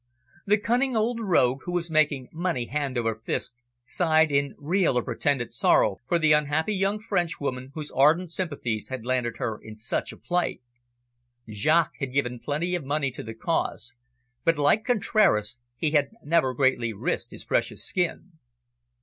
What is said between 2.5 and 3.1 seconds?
hand